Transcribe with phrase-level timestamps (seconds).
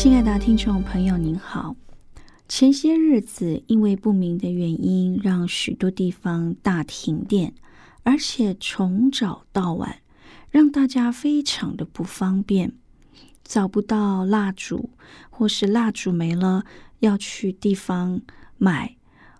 [0.00, 1.74] 亲爱的听众朋友，您好。
[2.48, 7.52] 前些日子，因为不明的原因，让许多地方大停电，
[8.04, 9.98] 而且从早到晚，
[10.52, 12.74] 让大家非常的不方便，
[13.42, 14.90] 找不到蜡烛，
[15.30, 16.64] 或是蜡烛没了
[17.00, 18.20] 要去地方
[18.56, 18.94] 买，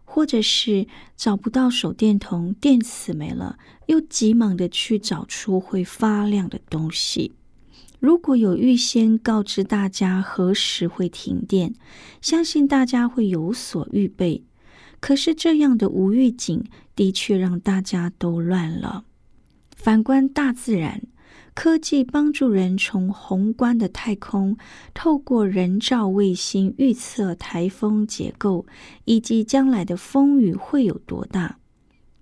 [0.05, 7.37] 或者是找不到手电筒，电池没了，又急忙的去找出会发亮的东西。
[8.01, 11.75] 如果有预先告知大家何时会停电，
[12.21, 14.45] 相信大家会有所预备。
[15.01, 19.05] 可是这样的无预警，的确让大家都乱了。
[19.77, 21.03] 反观大自然，
[21.55, 24.57] 科技帮助人从宏观的太空，
[24.95, 28.67] 透过人造卫星预测台风结构
[29.05, 31.59] 以及将来的风雨会有多大。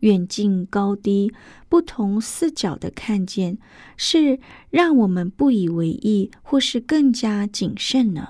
[0.07, 1.33] 远近高低、
[1.69, 3.59] 不同视角的看见，
[3.97, 4.39] 是
[4.71, 8.29] 让我们不以为意，或是更加谨慎呢？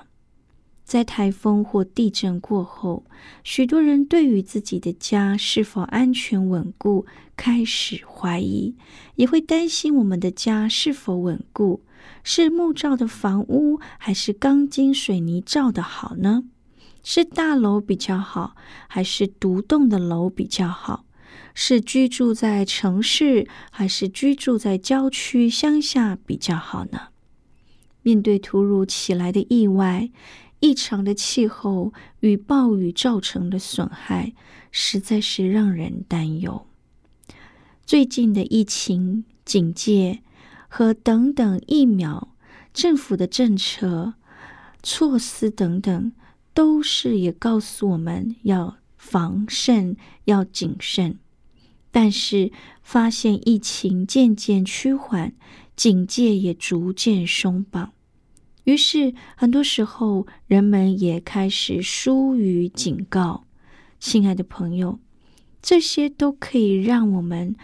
[0.83, 3.05] 在台风或地震过后，
[3.43, 7.05] 许多人对于自己的家是否安全稳固
[7.35, 8.73] 开始怀疑，
[9.13, 11.83] 也会担心我们的家是否稳固，
[12.23, 16.45] 是木造的房屋还是钢筋水泥造的好呢？
[17.03, 18.55] 是大楼比较好，
[18.87, 21.05] 还是独栋的楼比较好？
[21.59, 27.07] 是居住在城市还是居住在郊区乡下比较好呢？
[28.03, 30.11] 面对突如其来的意外、
[30.59, 34.35] 异常的气候与暴雨造成的损害，
[34.71, 36.67] 实在是让人担忧。
[37.87, 40.21] 最近的疫情警戒
[40.67, 42.35] 和等等疫苗、
[42.71, 44.13] 政府的政策
[44.83, 46.11] 措施等等，
[46.53, 51.17] 都是也告诉我们要防慎、要谨慎。
[51.99, 52.51] 但是，
[52.83, 55.33] 发现疫情渐渐趋缓，
[55.75, 57.91] 警戒也逐渐松绑，
[58.65, 63.45] 于是很多时候人们也开始疏于警告。
[63.99, 64.99] 亲爱的朋友，
[65.59, 67.55] 这些都可以让我们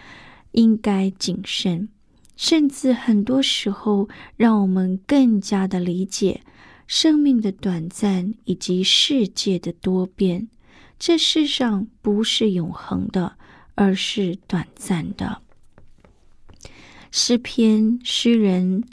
[0.54, 1.90] 应该谨慎，
[2.36, 6.42] 甚至很多时候让我们更加的理解
[6.88, 10.50] 生命的短暂以及世界的多变。
[10.98, 13.38] 这世上不是永恒的。
[13.76, 15.42] 而是短暂的。
[17.12, 18.84] 诗篇诗人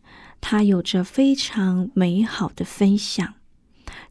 [0.40, 3.34] 他有着非常美好的分享，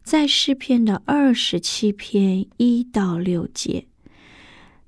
[0.02, 3.86] 在诗篇的二十七篇一到六节，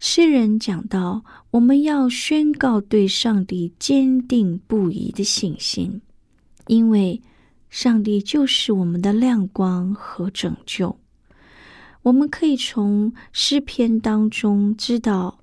[0.00, 6.00] 诗人讲到我们要宣告对上帝坚定不移的信心，
[6.66, 7.22] 因为
[7.70, 10.98] 上帝就是我们的亮光和拯救。
[12.02, 15.38] 我们可以从诗篇当中知道。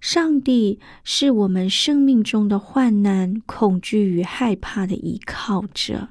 [0.00, 6.08] 上帝是我们生命中的患难、恐惧与害怕的依靠者，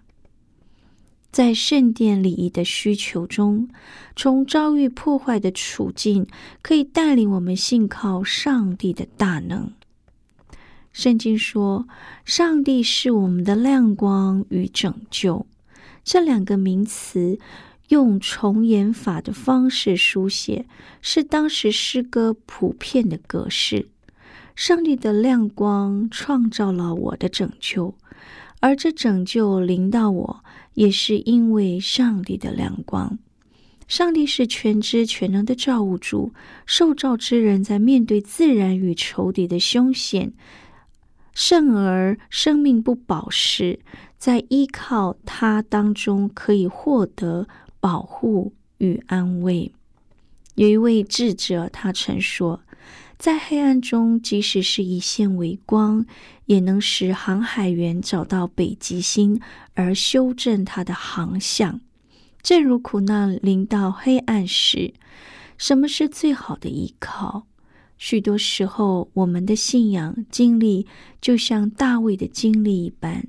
[1.31, 3.67] 在圣殿礼仪的需求中，
[4.15, 6.27] 从遭遇破坏的处境，
[6.61, 9.71] 可以带领我们信靠上帝的大能。
[10.91, 11.87] 圣经说
[12.23, 15.47] ：“上帝是我们的亮光与拯救。”
[16.05, 17.39] 这两个名词。
[17.89, 20.65] 用重演法的方式书写，
[21.01, 23.89] 是当时诗歌普遍的格式。
[24.55, 27.95] 上帝的亮光创造了我的拯救，
[28.59, 30.43] 而这拯救临到我，
[30.73, 33.17] 也是因为上帝的亮光。
[33.87, 36.33] 上帝是全知全能的造物主，
[36.67, 40.33] 受造之人在面对自然与仇敌的凶险，
[41.33, 43.79] 甚而生命不保时，
[44.17, 47.47] 在依靠他当中可以获得。
[47.79, 49.71] 保护与安慰。
[50.55, 52.61] 有一位智者，他曾说
[53.17, 56.05] ：“在黑暗中，即使是一线微光，
[56.45, 59.39] 也能使航海员找到北极星
[59.73, 61.79] 而修正他的航向。
[62.41, 64.93] 正如苦难临到黑暗时，
[65.57, 67.45] 什么是最好的依靠？
[67.97, 70.87] 许多时候，我们的信仰经历
[71.19, 73.27] 就像大卫的经历一般。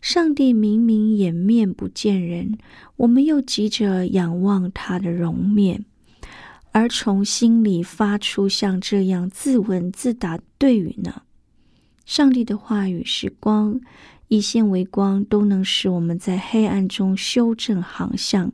[0.00, 2.58] 上帝明明掩面不见人，
[2.96, 5.84] 我们又急着仰望他的容面，
[6.72, 11.22] 而从心里发出像这样自问自答对语呢？
[12.06, 13.78] 上帝的话语是光，
[14.28, 18.52] 一线为光都能使我们在黑暗中修正航向，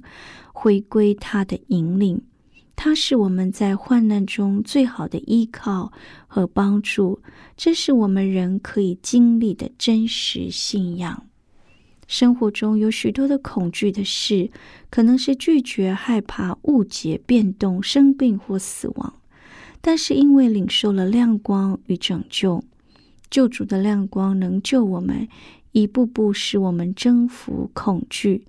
[0.53, 2.21] 回归他的引领。
[2.75, 5.93] 他是我们在患难中最好的依靠
[6.27, 7.23] 和帮助，
[7.57, 11.25] 这是我们人可以经历的真实信仰。
[12.07, 14.51] 生活中有许多的恐惧的事，
[14.91, 19.15] 可能是拒绝、害怕、误解、变动、生病或死亡。
[19.81, 22.65] 但是因为领受了亮光与拯救，
[23.31, 25.29] 救主的亮光能救我们，
[25.73, 28.47] 一步步使我们征服恐惧。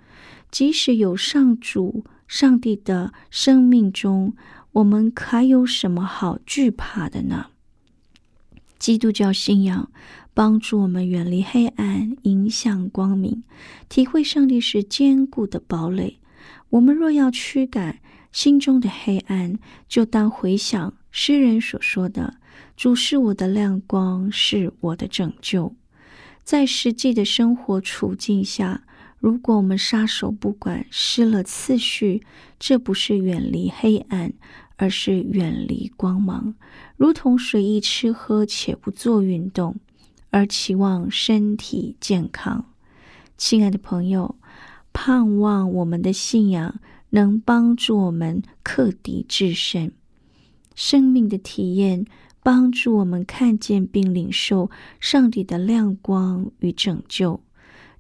[0.50, 4.33] 即使有上主、上帝的生命中，
[4.71, 7.48] 我们还有什么好惧怕的呢？
[8.80, 9.92] 基督教信仰。
[10.37, 13.41] 帮助我们远离黑暗，迎向光明，
[13.89, 16.19] 体会上帝是坚固的堡垒。
[16.69, 17.97] 我们若要驱赶
[18.31, 19.57] 心中的黑暗，
[19.89, 22.35] 就当回想诗人所说的
[22.77, 25.75] ：“主是我的亮光，是我的拯救。”
[26.45, 28.83] 在实际的生活处境下，
[29.17, 32.21] 如果我们撒手不管，失了次序，
[32.59, 34.31] 这不是远离黑暗，
[34.75, 36.53] 而是远离光芒，
[36.95, 39.75] 如同随意吃喝且不做运动。
[40.29, 42.65] 而期望身体健康，
[43.38, 44.35] 亲爱的朋友，
[44.94, 46.79] 盼望我们的信仰
[47.12, 49.91] 能帮助我们克敌制胜，
[50.75, 52.06] 生命的体验
[52.44, 54.69] 帮助我们看见并领受
[55.00, 57.41] 上帝的亮光与拯救。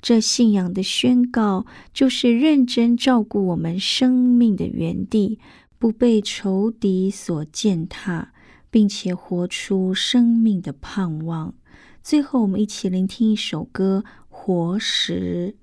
[0.01, 5.39] 这信仰的宣告，就是认真照顾我们生命的原地，
[5.79, 8.31] 不被仇敌所践踏，
[8.69, 11.55] 并且活出生命的盼望。
[12.09, 15.53] 最后，我们一起聆听一首歌《活石》。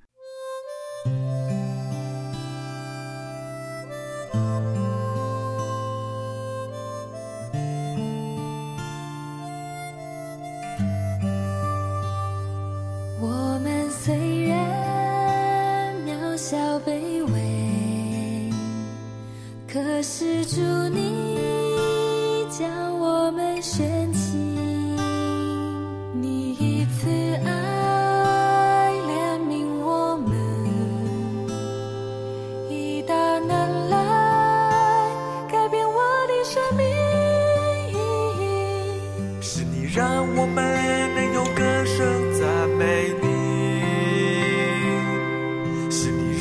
[13.22, 18.50] 我们虽然渺小卑微，
[19.66, 20.60] 可是主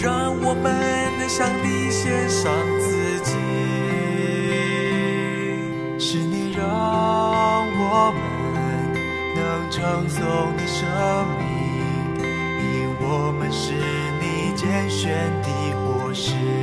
[0.04, 3.32] 让我们能向你献上自己，
[5.98, 8.22] 是你让我们
[9.34, 10.20] 能称颂
[10.58, 10.86] 你生
[11.40, 11.48] 命，
[12.20, 13.72] 因我们是
[14.20, 15.48] 你拣选的
[15.78, 16.63] 活石。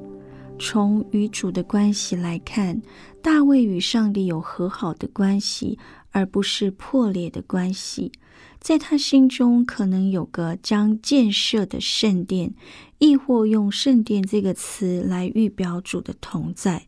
[0.63, 2.79] 从与主的关系来看，
[3.19, 5.79] 大卫与上帝有和好的关系，
[6.11, 8.11] 而不是破裂的关系。
[8.59, 12.53] 在他心中，可能有个将建设的圣殿，
[12.99, 16.85] 亦或用“圣殿”这个词来预表主的同在。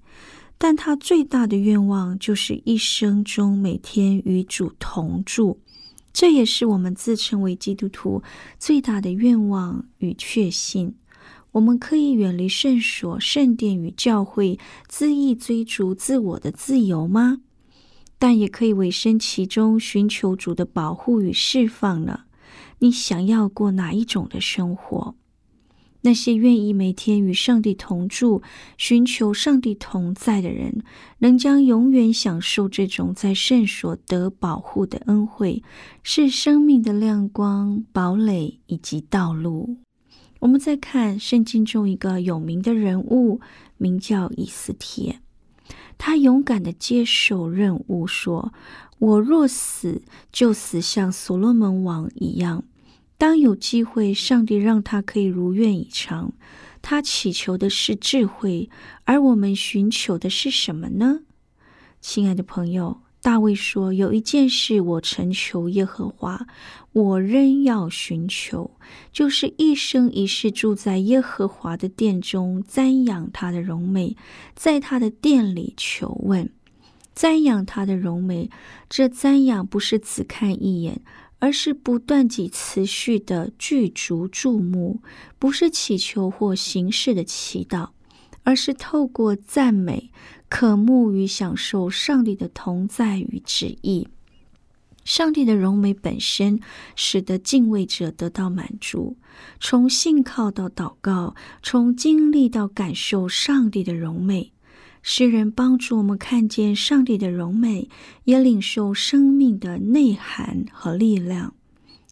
[0.59, 5.59] 但他最大的愿望，就是一生中每天与主同住。
[6.13, 8.21] 这也是我们自称为基督徒
[8.59, 10.93] 最大的愿望与确信。
[11.53, 17.41] 我们可以远离圣所、圣殿与教会，恣意追逐自我的自由吗？
[18.19, 22.21] 但也可以委身其中，寻求主的保护与释放呢？
[22.79, 25.15] 你想要过哪一种的生活？
[26.01, 28.41] 那些愿意每天与上帝同住、
[28.77, 30.83] 寻求上帝同在的人，
[31.19, 35.63] 能将永远享受这种在圣所得保护的恩惠，
[36.01, 39.77] 是生命的亮光、堡垒以及道路。
[40.43, 43.39] 我们再看圣经中一个有名的人物，
[43.77, 45.21] 名叫以斯帖，
[45.97, 48.53] 他勇敢的接受任务，说
[48.99, 50.01] ：“我若死，
[50.33, 52.65] 就死像所罗门王一样。”
[53.17, 56.33] 当有机会，上帝让他可以如愿以偿。
[56.81, 58.69] 他祈求的是智慧，
[59.05, 61.21] 而我们寻求的是什么呢？
[62.01, 66.45] 亲爱的朋友，大卫说：“有一件事我曾求耶和华，
[66.91, 68.69] 我仍要寻求，
[69.13, 74.17] 就是一生一世住在耶和华的殿中，瞻仰他的荣美，
[74.55, 76.51] 在他的殿里求问，
[77.15, 78.49] 瞻仰他的荣美。
[78.89, 81.01] 这瞻仰不是只看一眼。”
[81.39, 85.01] 而是不断及持续的具足注目，
[85.37, 87.89] 不是祈求或形式的祈祷，
[88.43, 90.09] 而是透过赞美、
[90.55, 94.07] 渴慕与享受上帝的同在与旨意。
[95.03, 96.59] 上帝的荣美本身，
[96.95, 99.17] 使得敬畏者得到满足。
[99.59, 101.33] 从信靠到祷告，
[101.63, 104.53] 从经历到感受上帝的荣美。
[105.01, 107.89] 诗人帮助我们看见上帝的荣美，
[108.25, 111.55] 也领受生命的内涵和力量。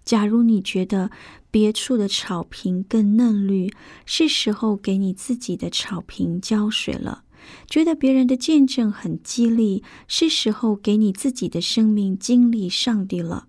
[0.03, 1.11] 假如你觉得
[1.51, 3.71] 别处的草坪更嫩绿，
[4.07, 7.23] 是时候给你自己的草坪浇水了；
[7.67, 13.47] 觉得别人的见证很激励，是时候给你自己的生命经历上帝了；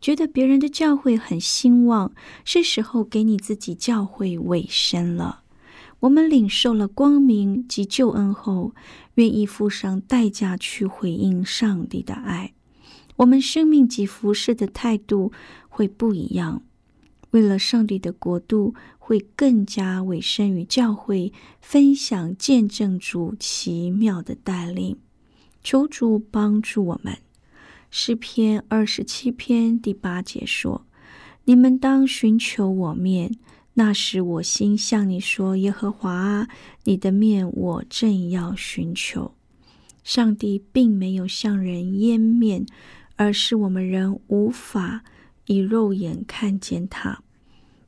[0.00, 2.12] 觉得别人的教会很兴旺，
[2.44, 5.42] 是时候给你自己教会委身了。
[6.00, 8.74] 我们领受了光明及救恩后，
[9.16, 12.54] 愿意付上代价去回应上帝的爱。
[13.16, 15.30] 我们生命及服侍的态度
[15.68, 16.62] 会不一样。
[17.32, 18.74] 为了上帝的国度，
[19.10, 24.98] 会更加委身于教会，分享见证主奇妙的带领。
[25.64, 27.18] 求主帮助我们。
[27.90, 30.86] 诗篇二十七篇第八节说
[31.46, 33.34] ：“你们当寻求我面。”
[33.74, 36.48] 那时我心向你说：“耶和华啊，
[36.84, 39.34] 你的面我正要寻求。”
[40.04, 42.64] 上帝并没有向人掩面，
[43.16, 45.02] 而是我们人无法
[45.46, 47.24] 以肉眼看见他。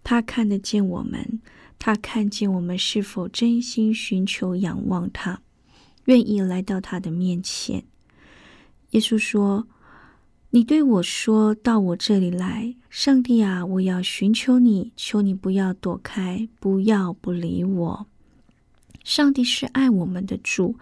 [0.05, 1.41] 他看得见我们，
[1.79, 5.41] 他看见我们是否真心寻求、仰望他，
[6.05, 7.85] 愿意来到他的面前。
[8.91, 9.67] 耶稣说。
[10.55, 18.07] 你对我说到我这里来，上帝啊，我要寻求你，求你不要躲开，不要不理我。
[19.03, 20.77] 上帝是爱我们的主，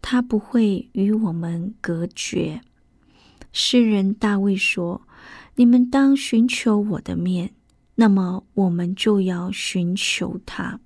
[0.00, 2.62] 他不会与我们隔绝。
[3.52, 5.02] 诗人大卫说
[5.54, 7.54] ：“你们当寻求我的面，
[8.02, 10.80] 那么我们就要寻求他。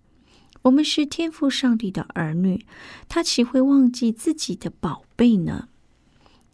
[0.60, 2.66] 我们是天赋上帝的儿女，
[3.08, 5.70] 他岂会忘记自己的宝贝呢？”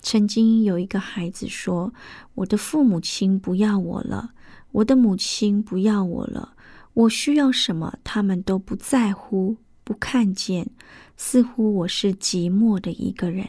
[0.00, 1.92] 曾经有一个孩子说
[2.36, 4.34] ：“我的父母亲不要我了，
[4.70, 6.54] 我的母亲不要我了，
[6.94, 10.70] 我需要什么，他们都不在乎、不看见，
[11.16, 13.48] 似乎我是寂寞的一个人。”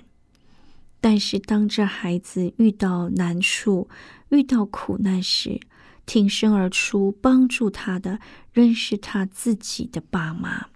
[1.00, 3.88] 但是当这孩子遇到难处、
[4.30, 5.60] 遇到苦难时，
[6.06, 8.20] 挺身而出帮助他的，
[8.52, 10.68] 仍是他自己的爸妈。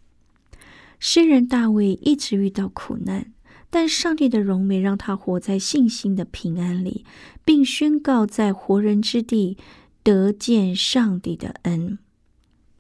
[1.00, 3.34] 诗人大卫一直遇到苦难。
[3.69, 7.03] 但上帝的荣美让他活在信心的平安里，
[7.43, 9.57] 并宣告在活人之地
[10.01, 12.00] 得见上帝的恩。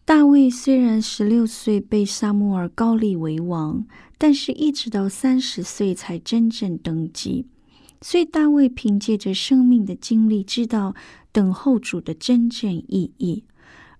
[0.05, 3.85] 大卫虽然十六岁被萨穆尔高立为王，
[4.17, 7.45] 但是一直到三十岁才真正登基。
[8.01, 10.95] 所以大卫凭借着生命的经历，知道
[11.31, 13.43] 等候主的真正意义。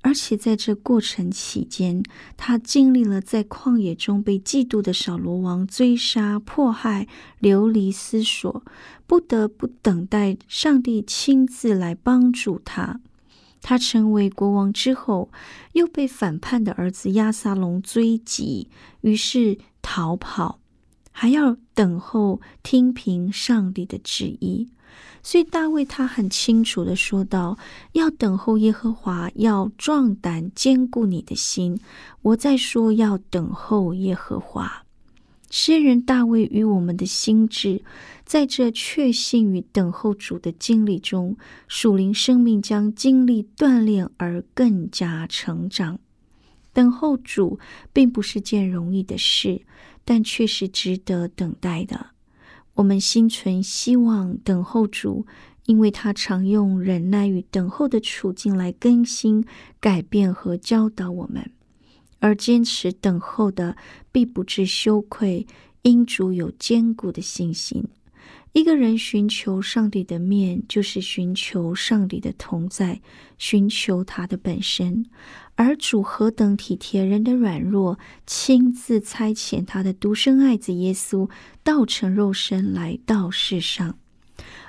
[0.01, 2.01] 而且在这过程期间，
[2.37, 7.07] 他经历了在旷野中被嫉妒的扫罗王追杀、迫害、
[7.39, 8.63] 流离失所，
[9.05, 13.01] 不得不等待上帝亲自来帮助他。
[13.59, 15.29] 他成为国王之后，
[15.73, 18.69] 又被反叛的儿子亚撒龙追击，
[19.01, 20.59] 于是逃跑，
[21.19, 24.69] 还要等候听凭上帝的旨意。
[25.23, 27.57] 所以大卫他很清楚的说道
[27.93, 31.79] ：“要等候耶和华，要壮胆坚固你的心。”
[32.21, 34.83] 我在说要等候耶和华。
[35.49, 37.81] 诗人大卫与我们的心智，
[38.23, 41.35] 在这确信与等候主的经历中，
[41.67, 45.97] 属灵生命将经历锻炼而更加成长。
[46.73, 47.59] 等候主
[47.91, 49.61] 并不是件容易的事，
[50.07, 52.11] 但却是值得等待的。
[52.75, 55.27] 我们心存希望，等候主，
[55.65, 59.43] 因为他常用忍耐与等候的处境来更新、
[59.81, 61.51] 改变和教导我们。
[62.19, 63.75] 而坚持等候的，
[64.09, 65.45] 必不致羞愧，
[65.81, 67.83] 因主有坚固的信心。
[68.53, 73.01] 一个人寻求上帝的面，就是寻求上帝的同在，
[73.37, 75.05] 寻求他的本身。
[75.55, 81.29] 而主何等体贴人的软弱，亲自差遣他的独生爱子耶稣，
[81.63, 83.97] 道成肉身来到世上。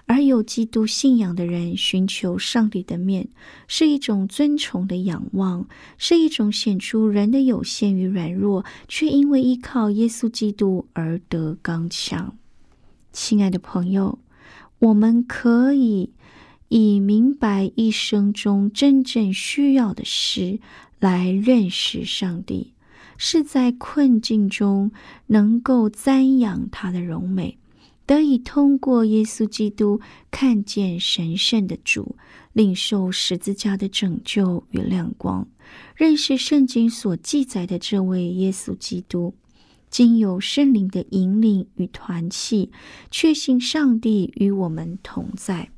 [0.06, 3.28] 而有基督信仰的人寻求上帝的面，
[3.66, 12.36] 是一种尊崇的仰望，是一种显出人的有限与软弱，却因为依靠耶稣基督而得刚强。
[13.20, 14.20] 亲爱的朋友，
[14.78, 16.12] 我们可以。
[16.68, 20.60] 以明白一生中真正需要的事
[21.00, 22.74] 来认识上帝，
[23.16, 24.92] 是在困境中
[25.26, 27.58] 能够瞻仰他的荣美，
[28.06, 30.00] 得以通过耶稣基督
[30.30, 32.14] 看见神圣的主，
[32.52, 35.48] 领受十字架的拯救与亮光，
[35.96, 39.34] 认识圣经所记载的这位耶稣基督，
[39.90, 42.70] 经由圣灵的引领与团契，
[43.10, 45.70] 确信上帝与我们同在。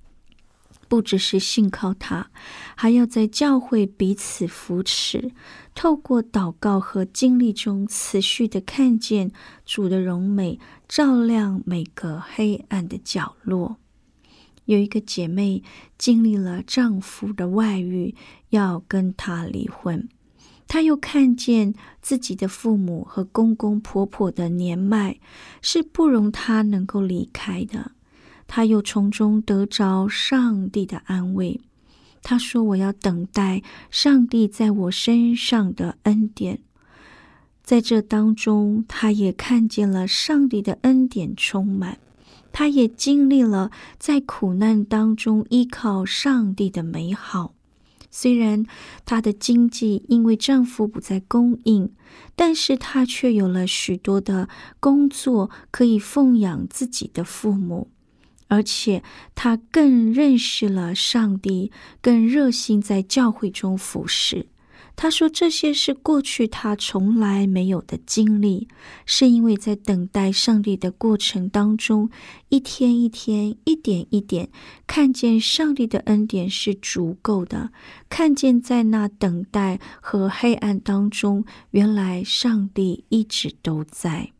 [0.88, 2.30] 不只是信靠他，
[2.74, 5.30] 还要在教会彼此扶持，
[5.72, 9.30] 透过祷告和经历中持续的看见
[9.64, 13.76] 主的荣美，照亮每个黑暗的角落。
[14.64, 15.62] 有一个姐妹
[15.96, 18.16] 经历了丈夫的外遇，
[18.48, 20.08] 要跟他离婚，
[20.72, 25.18] 他又看见自己的父母和公公婆婆的年迈，
[25.60, 27.90] 是不容他能够离开的。
[28.46, 31.60] 他又从中得着上帝的安慰。
[32.22, 36.60] 他说：“我要等待上帝在我身上的恩典。”
[37.64, 41.98] 在这当中，他也看见了上帝的恩典充满。
[42.52, 47.54] 他也经历了在苦难当中依靠上帝的美好。
[48.10, 48.66] 虽然
[49.04, 51.92] 她的经济因为丈夫不再供应，
[52.34, 54.48] 但是她却有了许多的
[54.80, 57.90] 工作，可以奉养自己的父母。
[58.48, 59.04] 而且
[59.36, 61.70] 她更认识了上帝，
[62.02, 64.48] 更热心在教会中服侍。
[65.02, 68.68] 他说：“这些是过去他从来没有的经历，
[69.06, 72.10] 是因为在等待上帝的过程当中，
[72.50, 74.50] 一天一天、一点一点，
[74.86, 77.72] 看见上帝的恩典是足够的，
[78.10, 84.32] 看见在那等待和黑暗当中，原来上帝一直都在。”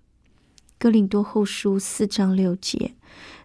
[0.79, 2.93] 哥林多后书四章六节。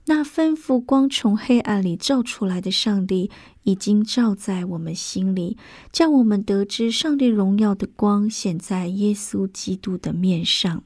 [0.07, 3.31] 那吩咐光从黑暗里照出来的上帝，
[3.63, 5.57] 已经照在我们心里，
[5.91, 10.83] 叫我们得知上帝荣耀的光显在耶稣基督的面上。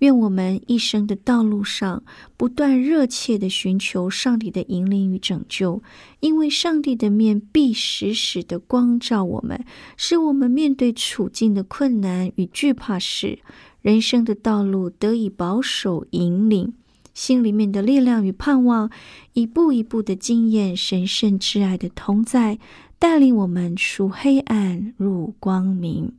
[0.00, 2.02] 愿我们一生的道路上，
[2.36, 5.82] 不断热切的寻求上帝的引领与拯救，
[6.20, 9.64] 因为上帝的面必时时的光照我们，
[9.96, 13.38] 使我们面对处境的困难与惧怕时，
[13.80, 16.74] 人生的道路得以保守引领。
[17.14, 18.90] 心里面的力量与盼望，
[19.32, 22.58] 一步一步的经验神圣挚爱的同在，
[22.98, 26.12] 带领我们出黑暗入光明。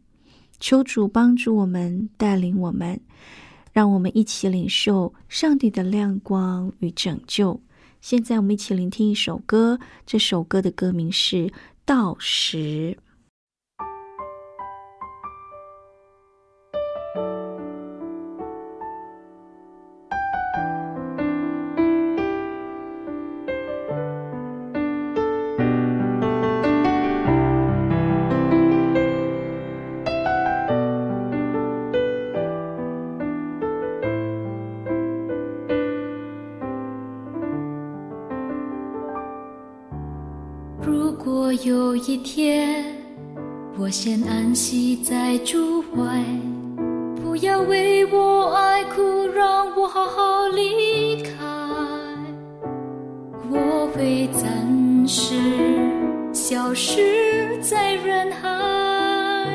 [0.57, 2.99] 求主帮助我们，带领我们，
[3.73, 7.59] 让我们一起领受上帝的亮光与拯救。
[7.99, 11.47] 现在，我们一起聆听一首歌，这首歌的歌名是
[11.83, 12.97] 《到时》。
[41.65, 42.85] 有一天
[43.75, 46.23] 我先安息在主怀，
[47.15, 51.31] 不要为我爱哭，让我好好离开。
[53.49, 55.33] 我会暂时
[56.31, 59.49] 消失在人海，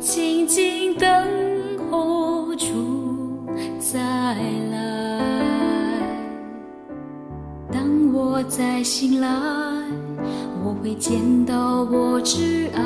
[0.00, 1.08] 静静等
[1.90, 3.98] 候主再
[4.70, 5.18] 来。
[7.72, 9.28] 当我再醒来，
[10.88, 12.82] 会见到我挚爱，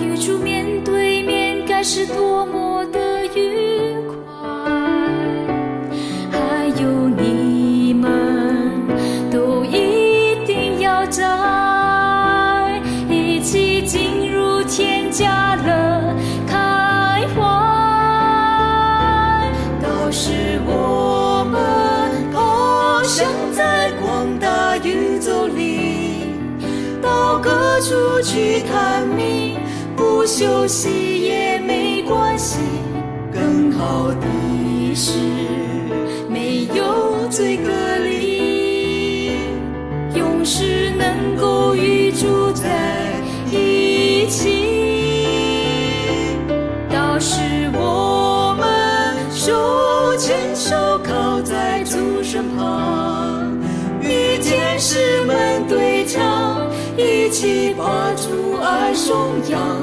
[0.00, 2.67] 与主面对面，该是多么
[28.38, 29.56] 去探秘，
[29.96, 32.60] 不休息也没关系。
[33.32, 35.18] 更好的是
[36.28, 37.72] 没有罪隔
[56.98, 59.16] 一起把主爱颂
[59.48, 59.78] 扬。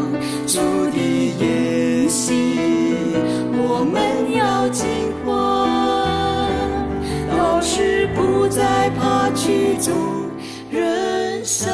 [0.45, 0.59] 主
[0.91, 2.33] 的筵席，
[3.53, 4.85] 我们要尽
[5.23, 5.33] 欢，
[7.29, 10.29] 到时不再怕曲终
[10.69, 11.73] 人散。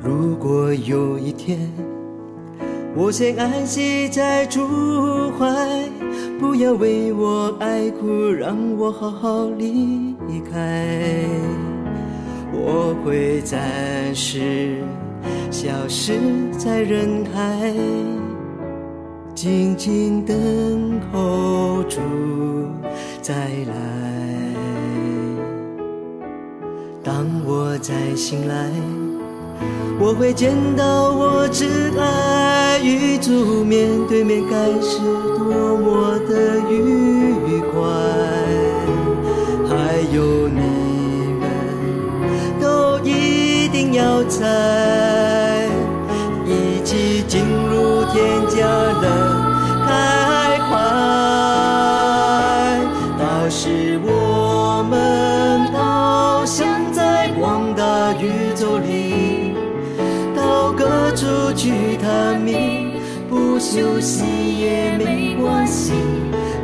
[0.00, 1.58] 如果有一天，
[3.00, 5.46] 我先安息在主怀，
[6.40, 10.16] 不要为我爱哭，让我好好离
[10.50, 11.24] 开。
[12.52, 14.78] 我会暂时
[15.48, 16.12] 消失
[16.58, 17.72] 在人海，
[19.32, 22.00] 静静等候主
[23.22, 23.32] 再
[23.68, 23.74] 来。
[27.04, 28.68] 当我再醒来。
[30.00, 31.66] 我会见到我挚
[31.98, 34.98] 爱，与主面对面，该是
[35.36, 37.76] 多么的愉快。
[39.68, 40.60] 还有你
[41.40, 41.42] 们，
[42.60, 45.66] 都一定要在
[46.46, 48.56] 一起进入天家
[49.02, 49.27] 的
[63.70, 64.24] 休息
[64.58, 65.92] 也没关系。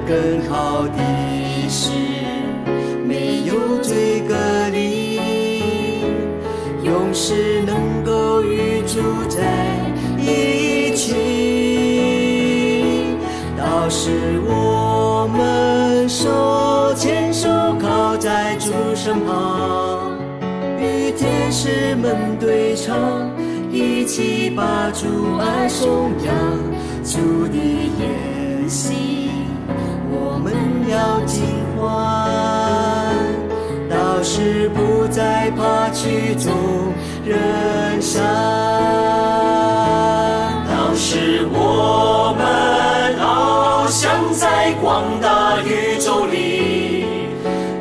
[0.08, 1.90] 更好的是
[3.06, 4.34] 没有罪隔
[4.72, 5.20] 离，
[6.82, 9.42] 永世能够与主在
[10.18, 11.12] 一起。
[13.58, 14.10] 到时
[14.46, 17.50] 我们手牵手
[17.82, 20.10] 靠在主身旁，
[20.80, 23.30] 与天使们对唱。
[23.74, 26.32] 一起把主爱颂扬，
[27.02, 27.58] 主的
[27.98, 29.30] 筵席，
[30.08, 30.54] 我们
[30.88, 31.42] 要尽
[31.76, 31.82] 欢。
[33.90, 36.52] 到时不再怕曲终
[37.26, 38.22] 人散。
[40.70, 47.06] 到时我们翱翔在广大宇宙里，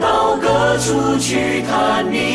[0.01, 2.32] 到各处去探秘。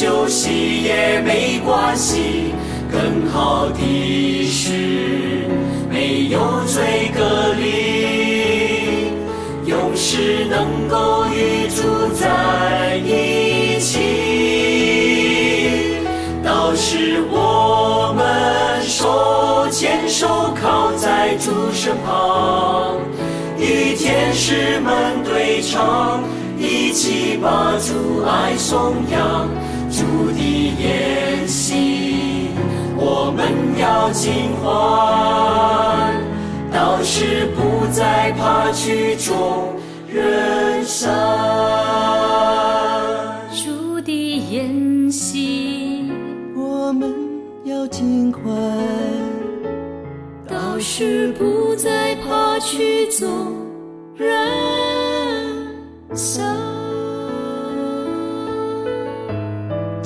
[0.00, 2.54] 休息也没关系，
[2.90, 4.70] 更好的是
[5.90, 9.12] 没有罪隔离，
[9.66, 13.98] 永世能够与主在一起。
[16.42, 22.96] 到时我们手牵手靠在主身旁，
[23.58, 26.22] 与天使们对唱。
[26.62, 29.48] 一起把主爱颂扬，
[30.10, 32.48] 主的筵席，
[32.96, 33.46] 我们
[33.78, 36.12] 要尽欢。
[36.72, 39.72] 到时不再怕曲终
[40.12, 41.08] 人散。
[43.52, 46.10] 主的筵席，
[46.56, 47.14] 我们
[47.64, 48.42] 要尽欢。
[50.48, 53.28] 到时不再怕曲终
[54.16, 54.26] 人
[56.14, 56.79] 散。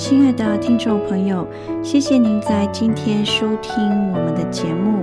[0.07, 1.49] 亲爱的听众朋友，
[1.83, 5.03] 谢谢您在今天收听我们的节目。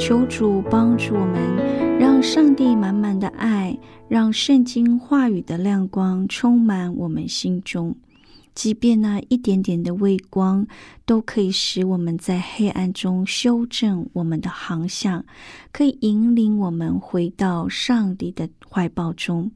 [0.00, 3.78] 求主帮助我们，让上帝满满的爱，
[4.08, 7.94] 让圣经话语的亮光充满我们心中。
[8.52, 10.66] 即便那一点点的微光，
[11.06, 15.24] 都可以使我们在黑暗中修正我们的航向，
[15.70, 19.52] 可以引领我们回到上帝的怀抱中。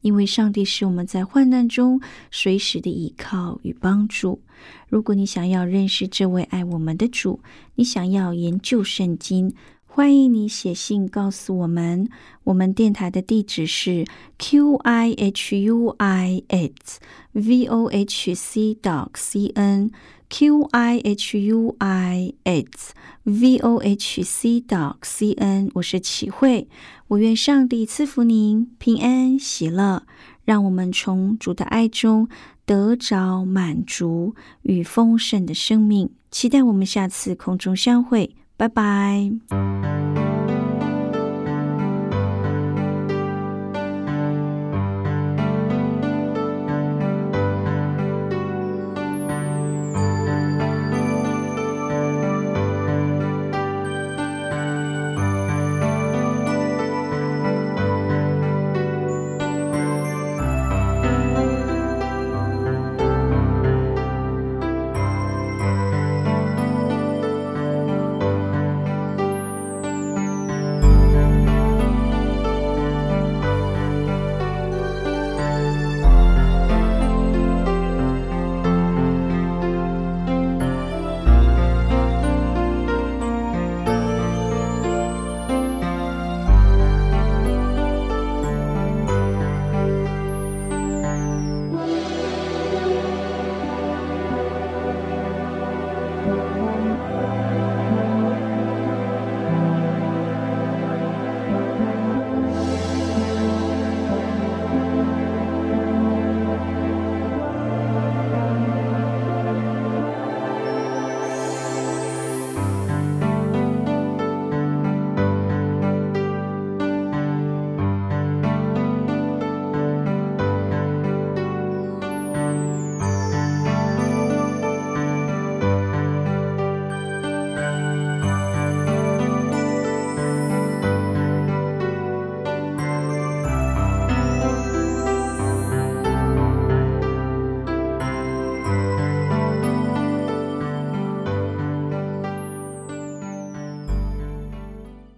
[0.00, 4.40] 因为上帝是我们在患难中随时的依靠与帮助。
[4.88, 7.40] 如果你想要认识这位爱我们的主，
[7.74, 9.54] 你想要研究圣经，
[9.86, 12.08] 欢迎你写信告诉我们。
[12.44, 14.06] 我们电台的地址是
[14.38, 17.00] q i h u i s
[17.32, 19.90] v o h c dot c n
[20.30, 25.70] q i h u i s v o h c dot c n。
[25.74, 26.68] 我是启慧。
[27.08, 30.02] 我愿上帝赐福您平安喜乐，
[30.44, 32.28] 让我们从主的爱中
[32.66, 36.10] 得着满足与丰盛的生命。
[36.30, 39.32] 期待我们下次空中相会，拜拜。